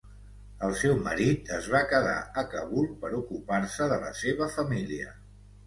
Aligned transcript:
El 0.67 0.71
seu 0.83 0.95
marit 1.07 1.51
es 1.57 1.67
va 1.73 1.83
quedar 1.91 2.15
a 2.43 2.45
Kabul 2.55 2.89
per 3.05 3.13
ocupar-se 3.21 3.91
de 3.95 4.03
la 4.07 4.13
seva 4.25 4.51
família. 4.59 5.17